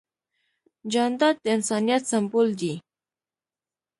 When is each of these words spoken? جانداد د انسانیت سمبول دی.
جانداد 0.91 1.35
د 1.45 1.47
انسانیت 1.55 2.03
سمبول 2.11 2.49
دی. 2.59 2.73